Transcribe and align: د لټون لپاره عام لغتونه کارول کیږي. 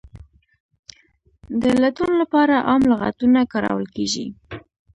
د 1.61 1.63
لټون 1.81 2.11
لپاره 2.21 2.55
عام 2.69 2.81
لغتونه 2.91 3.39
کارول 3.51 3.85
کیږي. 3.95 4.25